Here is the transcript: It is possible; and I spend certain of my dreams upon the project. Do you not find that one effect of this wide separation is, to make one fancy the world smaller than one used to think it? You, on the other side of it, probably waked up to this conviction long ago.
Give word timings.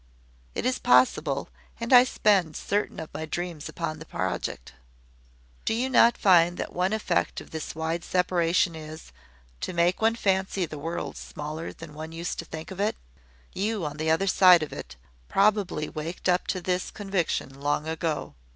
It 0.55 0.65
is 0.65 0.79
possible; 0.79 1.49
and 1.79 1.93
I 1.93 2.05
spend 2.05 2.55
certain 2.57 2.99
of 2.99 3.13
my 3.13 3.27
dreams 3.27 3.69
upon 3.69 3.99
the 3.99 4.05
project. 4.07 4.73
Do 5.63 5.75
you 5.75 5.91
not 5.91 6.17
find 6.17 6.57
that 6.57 6.73
one 6.73 6.91
effect 6.91 7.39
of 7.39 7.51
this 7.51 7.75
wide 7.75 8.03
separation 8.03 8.75
is, 8.75 9.11
to 9.59 9.73
make 9.73 10.01
one 10.01 10.15
fancy 10.15 10.65
the 10.65 10.79
world 10.79 11.17
smaller 11.17 11.71
than 11.71 11.93
one 11.93 12.13
used 12.13 12.39
to 12.39 12.45
think 12.45 12.71
it? 12.71 12.95
You, 13.53 13.85
on 13.85 13.97
the 13.97 14.09
other 14.09 14.25
side 14.25 14.63
of 14.63 14.73
it, 14.73 14.95
probably 15.27 15.87
waked 15.87 16.27
up 16.27 16.47
to 16.47 16.61
this 16.61 16.89
conviction 16.89 17.59
long 17.61 17.87
ago. 17.87 18.33